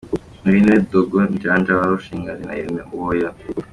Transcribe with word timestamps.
Uyu 0.45 0.57
niwe 0.61 0.77
Dogo 0.91 1.17
Mjanja 1.35 1.71
warushinganye 1.79 2.43
na 2.45 2.53
Irene 2.59 2.81
Uwoya. 2.95 3.29